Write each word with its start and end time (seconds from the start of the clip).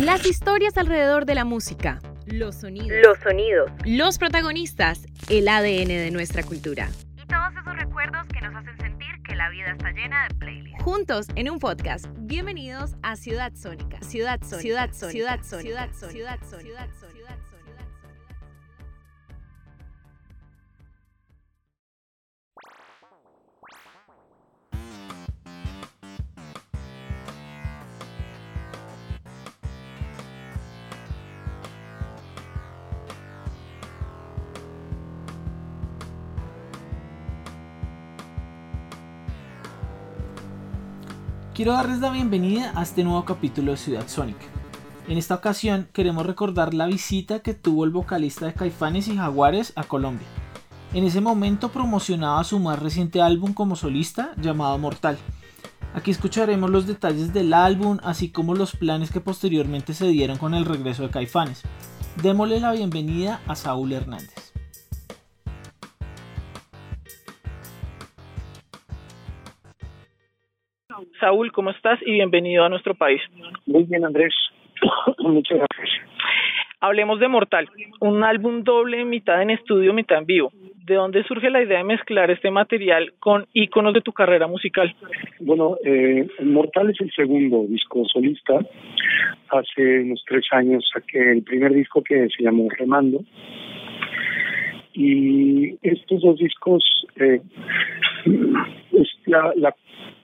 Las 0.00 0.24
historias 0.26 0.76
alrededor 0.78 1.26
de 1.26 1.34
la 1.34 1.44
música. 1.44 1.98
Los 2.24 2.54
sonidos. 2.54 3.00
Los 3.04 3.18
sonidos. 3.18 3.68
Los 3.84 4.18
protagonistas. 4.18 5.04
El 5.28 5.48
ADN 5.48 5.88
de 5.88 6.10
nuestra 6.12 6.44
cultura. 6.44 6.88
Y 7.16 7.26
todos 7.26 7.50
esos 7.60 7.76
recuerdos 7.76 8.24
que 8.28 8.40
nos 8.40 8.54
hacen 8.54 8.76
sentir 8.78 9.08
que 9.26 9.34
la 9.34 9.50
vida 9.50 9.72
está 9.72 9.90
llena 9.90 10.28
de 10.28 10.34
playlists. 10.36 10.84
Juntos 10.84 11.26
en 11.34 11.50
un 11.50 11.58
podcast. 11.58 12.06
Bienvenidos 12.16 12.94
a 13.02 13.16
Ciudad 13.16 13.52
Sónica. 13.56 14.00
Ciudad 14.02 14.38
Sónica. 14.40 14.60
Ciudad 14.60 14.90
Sónica. 14.92 15.10
Ciudad 15.10 15.40
Sónica. 15.42 16.10
Ciudad 16.12 16.38
Sónica. 16.48 16.60
Ciudad 16.60 16.88
Sónica. 17.00 17.17
Quiero 41.58 41.72
darles 41.72 41.98
la 41.98 42.10
bienvenida 42.10 42.72
a 42.76 42.84
este 42.84 43.02
nuevo 43.02 43.24
capítulo 43.24 43.72
de 43.72 43.78
Ciudad 43.78 44.06
Sónica. 44.06 44.46
En 45.08 45.18
esta 45.18 45.34
ocasión 45.34 45.88
queremos 45.92 46.24
recordar 46.24 46.72
la 46.72 46.86
visita 46.86 47.40
que 47.40 47.52
tuvo 47.52 47.84
el 47.84 47.90
vocalista 47.90 48.46
de 48.46 48.54
Caifanes 48.54 49.08
y 49.08 49.16
Jaguares 49.16 49.72
a 49.74 49.82
Colombia. 49.82 50.28
En 50.94 51.02
ese 51.02 51.20
momento 51.20 51.70
promocionaba 51.70 52.44
su 52.44 52.60
más 52.60 52.78
reciente 52.78 53.20
álbum 53.20 53.54
como 53.54 53.74
solista 53.74 54.34
llamado 54.36 54.78
Mortal. 54.78 55.18
Aquí 55.94 56.12
escucharemos 56.12 56.70
los 56.70 56.86
detalles 56.86 57.32
del 57.32 57.52
álbum 57.52 57.98
así 58.04 58.28
como 58.30 58.54
los 58.54 58.76
planes 58.76 59.10
que 59.10 59.20
posteriormente 59.20 59.94
se 59.94 60.06
dieron 60.06 60.38
con 60.38 60.54
el 60.54 60.64
regreso 60.64 61.02
de 61.02 61.10
Caifanes. 61.10 61.62
Démosle 62.22 62.60
la 62.60 62.70
bienvenida 62.70 63.40
a 63.48 63.56
Saúl 63.56 63.94
Hernández. 63.94 64.47
Saúl, 71.20 71.52
¿cómo 71.52 71.70
estás? 71.70 71.98
Y 72.06 72.12
bienvenido 72.12 72.64
a 72.64 72.68
nuestro 72.68 72.94
país. 72.94 73.20
Muy 73.66 73.84
bien, 73.84 74.04
Andrés. 74.04 74.34
Muchas 75.18 75.58
gracias. 75.58 76.08
Hablemos 76.80 77.18
de 77.18 77.26
Mortal, 77.26 77.68
un 78.00 78.22
álbum 78.22 78.62
doble, 78.62 79.04
mitad 79.04 79.42
en 79.42 79.50
estudio, 79.50 79.92
mitad 79.92 80.18
en 80.18 80.26
vivo. 80.26 80.52
¿De 80.86 80.94
dónde 80.94 81.24
surge 81.24 81.50
la 81.50 81.60
idea 81.60 81.78
de 81.78 81.84
mezclar 81.84 82.30
este 82.30 82.52
material 82.52 83.12
con 83.18 83.46
íconos 83.52 83.94
de 83.94 84.00
tu 84.00 84.12
carrera 84.12 84.46
musical? 84.46 84.94
Bueno, 85.40 85.76
eh, 85.84 86.28
Mortal 86.44 86.90
es 86.90 87.00
el 87.00 87.10
segundo 87.12 87.64
disco 87.68 88.04
solista. 88.04 88.60
Hace 89.50 90.00
unos 90.02 90.22
tres 90.26 90.46
años 90.52 90.88
saqué 90.92 91.32
el 91.32 91.42
primer 91.42 91.72
disco 91.72 92.02
que 92.02 92.28
se 92.28 92.44
llamó 92.44 92.68
Remando. 92.70 93.24
Y 94.94 95.76
estos 95.82 96.22
dos 96.22 96.38
discos 96.38 96.84
eh, 97.16 97.40
es 98.24 99.08
la, 99.26 99.52
la 99.56 99.74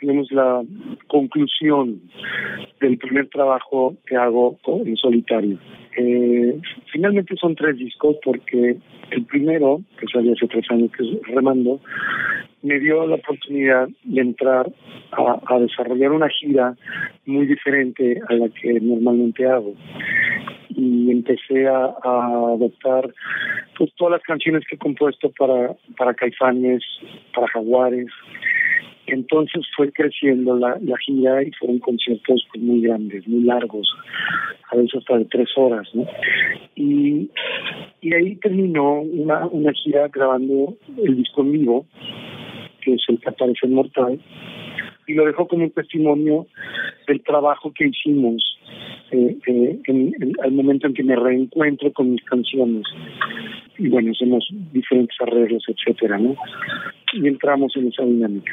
tenemos 0.00 0.30
la 0.32 0.62
conclusión 1.06 2.00
del 2.80 2.98
primer 2.98 3.28
trabajo 3.28 3.94
que 4.06 4.16
hago 4.16 4.58
en 4.84 4.96
solitario. 4.96 5.58
Eh, 5.96 6.58
finalmente 6.90 7.36
son 7.36 7.54
tres 7.54 7.76
discos 7.76 8.16
porque 8.24 8.76
el 9.10 9.24
primero, 9.26 9.80
que 9.98 10.06
salió 10.12 10.32
hace 10.32 10.48
tres 10.48 10.64
años, 10.70 10.90
que 10.96 11.04
es 11.04 11.22
Remando, 11.28 11.80
me 12.62 12.80
dio 12.80 13.06
la 13.06 13.16
oportunidad 13.16 13.88
de 14.04 14.20
entrar 14.20 14.72
a, 15.12 15.40
a 15.46 15.58
desarrollar 15.60 16.12
una 16.12 16.28
gira 16.28 16.74
muy 17.26 17.46
diferente 17.46 18.20
a 18.28 18.34
la 18.34 18.48
que 18.48 18.80
normalmente 18.80 19.46
hago 19.46 19.74
y 20.76 21.10
empecé 21.10 21.66
a, 21.66 21.94
a, 22.02 22.52
adoptar 22.54 23.12
pues 23.76 23.92
todas 23.96 24.12
las 24.12 24.22
canciones 24.22 24.64
que 24.68 24.76
he 24.76 24.78
compuesto 24.78 25.30
para 25.38 25.74
para 25.96 26.14
Caifanes, 26.14 26.82
para 27.34 27.48
Jaguares, 27.48 28.08
entonces 29.06 29.66
fue 29.76 29.92
creciendo 29.92 30.56
la, 30.56 30.78
la 30.80 30.96
gira 30.98 31.42
y 31.42 31.50
fueron 31.52 31.78
conciertos 31.80 32.46
pues, 32.52 32.62
muy 32.62 32.82
grandes, 32.82 33.26
muy 33.26 33.42
largos, 33.42 33.88
a 34.70 34.76
veces 34.76 34.94
hasta 34.96 35.18
de 35.18 35.24
tres 35.26 35.48
horas, 35.56 35.88
¿no? 35.92 36.06
Y, 36.76 37.30
y 38.00 38.14
ahí 38.14 38.36
terminó 38.36 39.00
una, 39.00 39.46
una 39.46 39.72
gira 39.72 40.08
grabando 40.08 40.76
el 41.04 41.16
disco 41.16 41.42
en 41.42 41.52
vivo, 41.52 41.86
que 42.80 42.94
es 42.94 43.02
el 43.08 43.20
que 43.20 43.28
aparece 43.28 43.66
Mortal, 43.66 44.20
y 45.06 45.14
lo 45.14 45.26
dejó 45.26 45.48
como 45.48 45.64
un 45.64 45.70
testimonio 45.70 46.46
del 47.06 47.22
trabajo 47.22 47.72
que 47.74 47.88
hicimos 47.88 48.42
eh, 49.12 49.38
eh, 49.46 49.78
en, 49.84 50.14
al 50.42 50.52
momento 50.52 50.86
en 50.86 50.94
que 50.94 51.04
me 51.04 51.16
reencuentro 51.16 51.92
con 51.92 52.12
mis 52.12 52.22
canciones. 52.24 52.84
Y 53.78 53.88
bueno 53.88 54.12
hacemos 54.12 54.46
diferentes 54.72 55.16
arreglos 55.20 55.64
etcétera 55.68 56.18
no 56.18 56.36
y 57.12 57.26
entramos 57.26 57.76
en 57.76 57.88
esa 57.88 58.04
dinámica. 58.04 58.52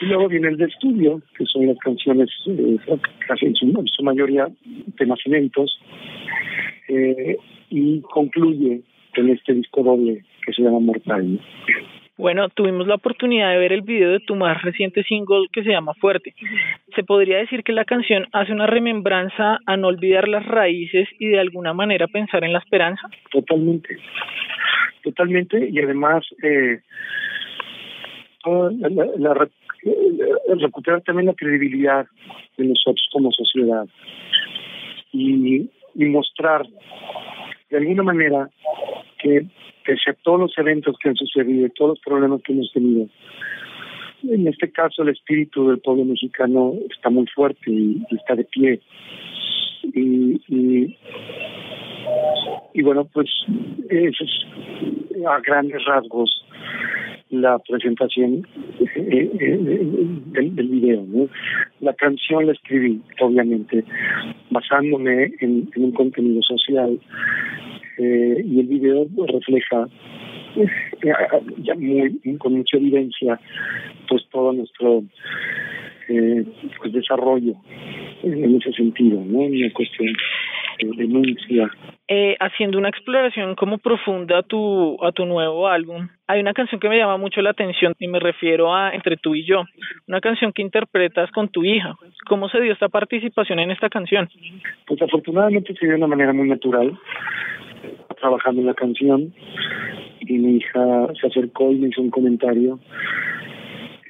Y 0.00 0.06
luego 0.06 0.28
viene 0.28 0.48
el 0.48 0.56
de 0.56 0.66
estudio 0.66 1.20
que 1.36 1.44
son 1.46 1.66
las 1.66 1.78
canciones 1.78 2.30
eh, 2.46 2.78
casi 3.26 3.46
en 3.46 3.54
su, 3.54 3.66
en 3.66 3.86
su 3.86 4.02
mayoría 4.02 4.48
temas 4.96 5.18
inéditos 5.26 5.78
eh, 6.88 7.36
y 7.70 8.00
concluye 8.00 8.80
en 9.14 9.28
este 9.30 9.54
disco 9.54 9.82
doble 9.82 10.24
que 10.44 10.52
se 10.52 10.62
llama 10.62 10.80
Mortal. 10.80 11.40
Bueno, 12.18 12.48
tuvimos 12.48 12.88
la 12.88 12.96
oportunidad 12.96 13.50
de 13.52 13.58
ver 13.58 13.72
el 13.72 13.82
video 13.82 14.10
de 14.10 14.18
tu 14.18 14.34
más 14.34 14.60
reciente 14.62 15.04
single 15.04 15.46
que 15.52 15.62
se 15.62 15.70
llama 15.70 15.94
Fuerte. 15.94 16.34
Se 16.96 17.04
podría 17.04 17.38
decir 17.38 17.62
que 17.62 17.72
la 17.72 17.84
canción 17.84 18.26
hace 18.32 18.52
una 18.52 18.66
remembranza 18.66 19.60
a 19.64 19.76
no 19.76 19.86
olvidar 19.86 20.26
las 20.26 20.44
raíces 20.44 21.08
y 21.20 21.28
de 21.28 21.38
alguna 21.38 21.72
manera 21.72 22.08
pensar 22.08 22.42
en 22.42 22.52
la 22.52 22.58
esperanza. 22.58 23.08
Totalmente, 23.30 23.98
totalmente 25.04 25.68
y 25.70 25.78
además 25.78 26.24
eh, 26.42 26.80
la, 28.44 28.88
la, 28.90 29.06
la, 29.16 29.48
recuperar 30.56 31.02
también 31.02 31.26
la 31.26 31.34
credibilidad 31.34 32.04
de 32.56 32.64
nosotros 32.64 33.08
como 33.12 33.30
sociedad 33.30 33.86
y, 35.12 35.70
y 35.94 36.04
mostrar 36.06 36.66
de 37.70 37.76
alguna 37.76 38.02
manera 38.02 38.50
que 39.18 39.46
pese 39.84 40.10
a 40.10 40.14
todos 40.22 40.40
los 40.40 40.58
eventos 40.58 40.96
que 40.98 41.08
han 41.08 41.16
sucedido 41.16 41.66
y 41.66 41.70
todos 41.70 41.90
los 41.90 42.00
problemas 42.00 42.42
que 42.42 42.52
hemos 42.52 42.72
tenido, 42.72 43.08
en 44.22 44.48
este 44.48 44.70
caso 44.70 45.02
el 45.02 45.10
espíritu 45.10 45.68
del 45.68 45.78
pueblo 45.78 46.04
mexicano 46.04 46.74
está 46.90 47.10
muy 47.10 47.26
fuerte 47.26 47.70
y, 47.70 48.02
y 48.10 48.16
está 48.16 48.34
de 48.34 48.44
pie. 48.44 48.80
Y, 49.94 50.40
y, 50.48 50.96
y 52.74 52.82
bueno, 52.82 53.04
pues 53.12 53.28
eso 53.88 54.24
es 54.24 55.26
a 55.26 55.40
grandes 55.40 55.84
rasgos 55.84 56.44
la 57.30 57.58
presentación 57.58 58.46
eh, 58.80 59.30
eh, 59.40 59.58
del, 60.26 60.56
del 60.56 60.68
video. 60.68 61.04
¿no? 61.06 61.28
La 61.80 61.92
canción 61.94 62.46
la 62.46 62.52
escribí, 62.52 63.00
obviamente, 63.20 63.84
basándome 64.50 65.32
en, 65.40 65.68
en 65.74 65.84
un 65.84 65.92
contenido 65.92 66.40
social 66.42 66.98
eh, 67.98 68.42
y 68.44 68.60
el 68.60 68.66
video 68.66 69.06
refleja 69.26 69.88
eh, 70.56 70.66
ya 71.58 71.74
muy 71.74 72.38
con 72.38 72.54
mucha 72.54 72.76
evidencia 72.76 73.38
pues 74.08 74.22
todo 74.30 74.52
nuestro 74.52 75.02
eh, 76.08 76.44
pues 76.78 76.92
desarrollo 76.92 77.54
en 78.22 78.56
ese 78.56 78.72
sentido 78.72 79.22
no 79.24 79.40
una 79.40 79.72
cuestión 79.72 80.14
de 80.78 80.96
denuncia 80.96 81.70
eh, 82.08 82.36
haciendo 82.40 82.78
una 82.78 82.88
exploración 82.88 83.54
como 83.54 83.78
profunda 83.78 84.38
a 84.38 84.42
tu 84.42 84.96
a 85.04 85.12
tu 85.12 85.26
nuevo 85.26 85.68
álbum 85.68 86.08
hay 86.28 86.40
una 86.40 86.52
canción 86.52 86.78
que 86.78 86.88
me 86.88 86.98
llama 86.98 87.16
mucho 87.16 87.40
la 87.40 87.50
atención 87.50 87.94
y 87.98 88.06
me 88.06 88.20
refiero 88.20 88.74
a 88.74 88.92
Entre 88.92 89.16
tú 89.16 89.34
y 89.34 89.44
yo, 89.46 89.64
una 90.06 90.20
canción 90.20 90.52
que 90.52 90.60
interpretas 90.60 91.30
con 91.30 91.48
tu 91.48 91.64
hija. 91.64 91.94
¿Cómo 92.28 92.50
se 92.50 92.60
dio 92.60 92.74
esta 92.74 92.90
participación 92.90 93.58
en 93.60 93.70
esta 93.70 93.88
canción? 93.88 94.28
Pues 94.86 95.00
afortunadamente 95.00 95.72
se 95.72 95.86
dio 95.86 95.92
de 95.92 95.96
una 95.96 96.06
manera 96.06 96.34
muy 96.34 96.46
natural 96.46 96.98
trabajando 98.20 98.60
en 98.60 98.66
la 98.66 98.74
canción 98.74 99.32
y 100.20 100.38
mi 100.38 100.56
hija 100.56 101.08
se 101.20 101.26
acercó 101.26 101.70
y 101.72 101.76
me 101.76 101.88
hizo 101.88 102.02
un 102.02 102.10
comentario 102.10 102.78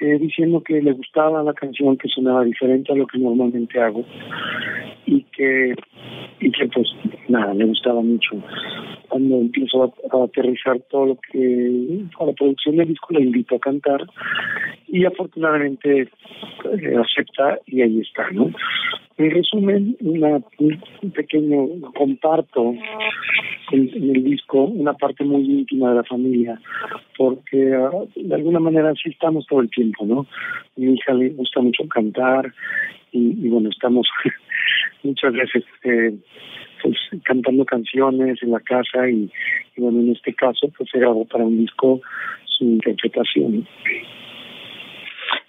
eh, 0.00 0.18
diciendo 0.18 0.62
que 0.62 0.80
le 0.80 0.92
gustaba 0.92 1.42
la 1.42 1.54
canción, 1.54 1.96
que 1.96 2.08
sonaba 2.08 2.44
diferente 2.44 2.92
a 2.92 2.96
lo 2.96 3.06
que 3.06 3.18
normalmente 3.18 3.80
hago 3.80 4.04
y 5.06 5.22
que 5.32 5.74
y 6.40 6.52
que 6.52 6.68
pues 6.68 6.88
nada, 7.28 7.52
me 7.54 7.64
gustaba 7.64 8.00
mucho. 8.00 8.36
Cuando 9.08 9.36
empiezo 9.36 9.84
a, 9.84 10.24
aterrizar 10.24 10.78
todo 10.90 11.06
lo 11.06 11.18
que 11.32 12.04
a 12.20 12.24
la 12.24 12.32
producción 12.32 12.76
del 12.76 12.88
disco 12.88 13.08
le 13.10 13.22
invito 13.22 13.56
a 13.56 13.58
cantar 13.58 14.06
y 14.86 15.04
afortunadamente 15.04 16.02
eh, 16.02 16.96
acepta 16.96 17.58
y 17.66 17.82
ahí 17.82 18.00
está, 18.00 18.30
¿no? 18.30 18.52
En 19.18 19.32
resumen, 19.32 19.96
una, 20.00 20.40
un 20.60 21.10
pequeño 21.12 21.90
comparto 21.92 22.72
en, 23.72 23.90
el 23.92 24.22
disco 24.22 24.62
una 24.62 24.94
parte 24.94 25.24
muy 25.24 25.42
íntima 25.42 25.90
de 25.90 25.96
la 25.96 26.04
familia, 26.04 26.60
porque 27.16 27.76
uh, 27.76 28.08
de 28.14 28.34
alguna 28.34 28.60
manera 28.60 28.94
sí 28.94 29.10
estamos 29.10 29.44
todo 29.46 29.60
el 29.60 29.70
tiempo, 29.70 30.06
¿no? 30.06 30.26
Mi 30.76 30.94
hija 30.94 31.14
le 31.14 31.30
gusta 31.30 31.60
mucho 31.60 31.86
cantar 31.88 32.52
y, 33.10 33.48
bueno, 33.48 33.70
estamos 33.70 34.06
muchas 35.02 35.32
veces 35.32 35.64
eh, 35.82 36.14
pues 36.80 36.96
cantando 37.24 37.64
canciones 37.64 38.40
en 38.40 38.52
la 38.52 38.60
casa 38.60 39.10
y, 39.10 39.28
bueno, 39.76 39.98
en 39.98 40.12
este 40.12 40.32
caso 40.32 40.70
pues 40.76 40.88
se 40.90 40.98
grabó 41.00 41.24
para 41.24 41.44
un 41.44 41.58
disco 41.58 42.00
su 42.44 42.64
interpretación. 42.64 43.66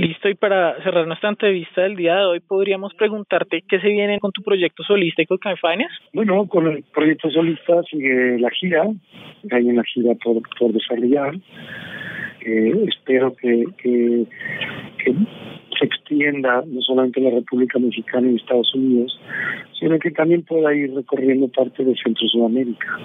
Listo, 0.00 0.30
y 0.30 0.34
para 0.34 0.82
cerrar 0.82 1.06
nuestra 1.06 1.28
entrevista 1.28 1.82
del 1.82 1.94
día 1.94 2.16
de 2.16 2.24
hoy, 2.24 2.40
podríamos 2.40 2.94
preguntarte 2.94 3.62
qué 3.68 3.78
se 3.80 3.88
viene 3.88 4.18
con 4.18 4.32
tu 4.32 4.42
proyecto 4.42 4.82
solista 4.82 5.20
y 5.20 5.26
con 5.26 5.36
Caifanes. 5.36 5.90
Bueno, 6.14 6.46
con 6.48 6.68
el 6.68 6.82
proyecto 6.84 7.30
solista 7.30 7.82
sigue 7.82 8.38
la 8.38 8.48
gira, 8.48 8.84
hay 9.50 9.64
una 9.64 9.84
gira 9.84 10.14
por, 10.14 10.40
desarrollar. 10.72 11.34
Eh, 12.46 12.86
espero 12.88 13.36
que 13.36 13.66
se 15.78 15.84
extienda 15.84 16.62
no 16.66 16.80
solamente 16.80 17.20
en 17.20 17.26
la 17.26 17.38
República 17.38 17.78
Mexicana 17.78 18.30
y 18.30 18.36
Estados 18.36 18.74
Unidos, 18.74 19.20
sino 19.78 19.98
que 19.98 20.12
también 20.12 20.44
pueda 20.44 20.74
ir 20.74 20.94
recorriendo 20.94 21.48
parte 21.48 21.84
de 21.84 21.94
Centro 22.02 22.26
Sudamérica. 22.26 22.98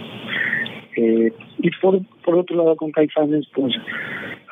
Eh, 0.95 1.33
y 1.59 1.69
por, 1.81 1.99
por 2.23 2.35
otro 2.35 2.55
lado, 2.55 2.75
con 2.77 2.91
Caifanes, 2.91 3.47
pues 3.53 3.73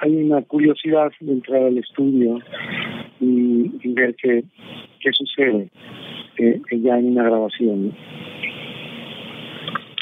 hay 0.03 0.15
una 0.17 0.41
curiosidad 0.41 1.11
de 1.21 1.31
entrar 1.31 1.63
al 1.63 1.77
estudio 1.77 2.39
y, 3.21 3.93
ver 3.93 4.13
qué, 4.21 4.43
qué 4.99 5.11
sucede 5.13 5.69
eh, 6.37 6.61
ya 6.71 6.99
en 6.99 7.11
una 7.11 7.23
grabación. 7.23 7.95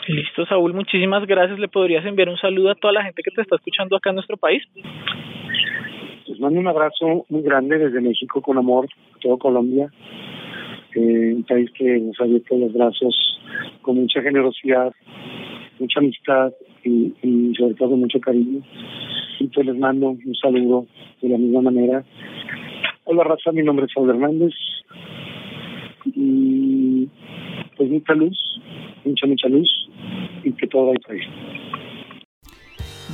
Listo, 0.08 0.46
Saúl, 0.48 0.74
muchísimas 0.74 1.28
gracias. 1.28 1.60
¿Le 1.60 1.68
podrías 1.68 2.04
enviar 2.04 2.30
un 2.30 2.38
saludo 2.38 2.72
a 2.72 2.76
toda 2.76 2.94
la 2.94 3.04
gente 3.04 3.22
que 3.22 3.30
te 3.30 3.42
está 3.42 3.58
escuchando 3.58 3.96
acá 3.96 4.10
en 4.10 4.16
nuestro 4.16 4.38
país? 4.38 4.64
Les 6.26 6.40
mando 6.40 6.60
un 6.60 6.68
abrazo 6.68 7.26
muy 7.30 7.44
grande 7.44 7.78
desde 7.78 8.02
México 8.02 8.42
con 8.42 8.58
amor, 8.58 8.88
todo 9.22 9.38
Colombia, 9.38 9.92
eh, 10.96 11.34
un 11.36 11.44
país 11.44 11.70
que 11.78 12.00
nos 12.00 12.20
ha 12.20 12.24
abierto 12.24 12.58
los 12.58 12.74
brazos 12.74 13.40
con 13.84 13.98
mucha 13.98 14.22
generosidad, 14.24 14.92
mucha 15.80 16.00
amistad 16.00 16.52
y, 16.84 17.14
y 17.22 17.54
sobre 17.56 17.76
todo 17.76 17.96
mucho 17.96 18.20
cariño. 18.20 18.64
Les 19.42 19.76
mando 19.76 20.10
un 20.12 20.36
saludo 20.36 20.86
de 21.20 21.30
la 21.30 21.38
misma 21.40 21.62
manera. 21.62 22.04
Hola 23.06 23.24
raza, 23.24 23.52
mi 23.52 23.64
nombre 23.64 23.86
es 23.86 23.92
Saúl 23.92 24.12
Hernández 24.12 24.54
y 26.06 27.08
pues 27.76 27.90
mucha 27.90 28.14
luz, 28.14 28.38
mucha 29.04 29.26
mucha 29.26 29.48
luz 29.50 29.68
y 30.44 30.52
que 30.54 30.68
todo 30.68 30.88
vaya 30.88 31.00
bien. 31.10 31.30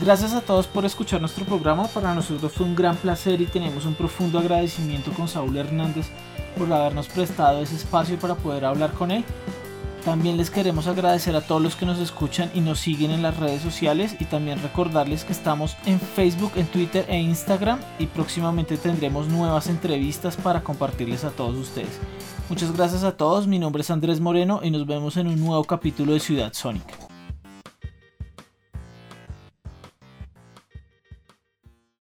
Gracias 0.03 0.35
a 0.35 0.45
todos 0.45 0.68
por 0.68 0.83
escuchar 0.83 1.21
nuestro 1.21 1.45
programa. 1.45 1.88
Para 1.94 2.13
nosotros 2.13 2.51
fue 2.51 2.65
un 2.65 2.75
gran 2.75 2.97
placer 2.97 3.39
y 3.39 3.45
tenemos 3.45 3.85
un 3.85 3.94
profundo 3.95 4.38
agradecimiento 4.38 5.12
con 5.12 5.29
Saúl 5.29 5.56
Hernández 5.56 6.12
por 6.57 6.71
habernos 6.74 7.07
prestado 7.07 7.62
ese 7.62 7.75
espacio 7.75 8.18
para 8.19 8.35
poder 8.35 8.65
hablar 8.65 8.91
con 8.91 9.12
él. 9.12 9.24
También 10.07 10.38
les 10.38 10.50
queremos 10.50 10.88
agradecer 10.88 11.36
a 11.36 11.42
todos 11.42 11.62
los 11.62 11.75
que 11.75 11.86
nos 11.86 12.00
escuchan 12.00 12.50
y 12.54 12.62
nos 12.62 12.80
siguen 12.80 13.12
en 13.12 13.21
las 13.21 13.36
redes 13.36 13.62
sociales 13.62 14.15
y 14.21 14.24
también 14.24 14.62
recordarles 14.62 15.25
que 15.25 15.33
estamos 15.33 15.75
en 15.86 16.00
Facebook, 16.00 16.54
en 16.56 16.65
Twitter 16.68 17.06
e 17.09 17.19
Instagram 17.19 17.77
y 18.00 18.06
próximamente 18.06 18.77
tendremos 18.77 19.27
nuevas 19.27 19.68
entrevistas 19.68 20.38
para 20.38 20.63
compartirles 20.63 21.25
a 21.25 21.31
todos 21.31 21.57
ustedes. 21.57 22.00
Muchas 22.48 22.71
gracias 22.71 23.04
a 23.04 23.18
todos, 23.18 23.48
mi 23.48 23.59
nombre 23.59 23.81
es 23.81 23.92
Andrés 23.92 24.21
Moreno 24.21 24.62
y 24.63 24.71
nos 24.71 24.88
vemos 24.88 25.18
en 25.18 25.27
un 25.27 25.42
nuevo 25.42 25.65
capítulo 25.65 26.13
de 26.13 26.21
Ciudad 26.21 26.53
Sónica. 26.53 27.06